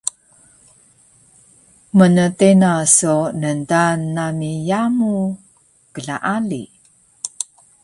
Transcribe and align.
mntena 1.97 2.71
so 2.97 3.15
ndaan 3.55 3.99
nami 4.15 4.51
yamu 4.69 5.11
klaali 5.93 6.61